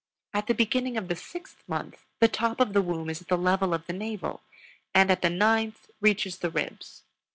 [0.33, 3.37] At the beginning of the sixth month the top of the womb is at the
[3.37, 4.41] level of the navel,
[4.95, 7.03] and at the ninth reaches the ribs.